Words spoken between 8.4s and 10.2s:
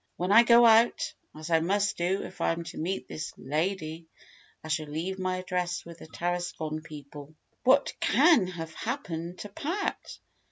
have happened to Pat!"